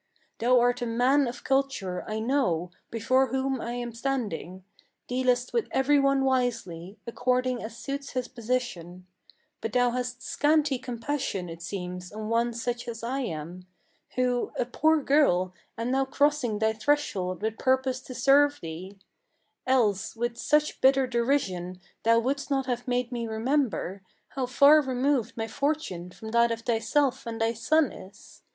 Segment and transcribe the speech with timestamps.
[0.39, 4.63] Thou art a man of culture, I know, before whom I am standing;
[5.07, 9.05] Dealest with every one wisely, according as suits his position;
[9.61, 13.67] But thou hast scanty compassion, it seems, on one such as I am,
[14.15, 18.97] Who, a poor girl, am now crossing thy threshold with purpose to serve thee;
[19.67, 25.37] Else, with such bitter derision, thou wouldst not have made me remember How far removed
[25.37, 28.41] my fortune from that of thyself and thy son is.